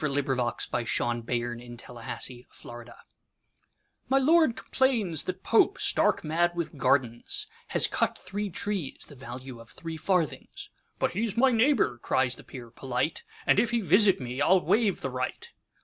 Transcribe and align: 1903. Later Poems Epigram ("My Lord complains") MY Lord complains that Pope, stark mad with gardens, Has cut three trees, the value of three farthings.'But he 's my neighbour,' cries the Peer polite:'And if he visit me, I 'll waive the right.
1903. 0.01 0.81
Later 1.29 1.45
Poems 1.85 2.21
Epigram 2.25 2.47
("My 2.63 2.65
Lord 2.67 2.87
complains") 2.87 2.91
MY 4.09 4.17
Lord 4.17 4.55
complains 4.55 5.23
that 5.25 5.43
Pope, 5.43 5.79
stark 5.79 6.23
mad 6.23 6.55
with 6.55 6.75
gardens, 6.75 7.45
Has 7.67 7.85
cut 7.85 8.17
three 8.17 8.49
trees, 8.49 9.05
the 9.07 9.13
value 9.13 9.59
of 9.59 9.69
three 9.69 9.97
farthings.'But 9.97 11.11
he 11.11 11.27
's 11.27 11.37
my 11.37 11.51
neighbour,' 11.51 11.99
cries 11.99 12.35
the 12.35 12.43
Peer 12.43 12.71
polite:'And 12.71 13.59
if 13.59 13.69
he 13.69 13.79
visit 13.81 14.19
me, 14.19 14.41
I 14.41 14.47
'll 14.47 14.61
waive 14.65 15.01
the 15.01 15.11
right. 15.11 15.53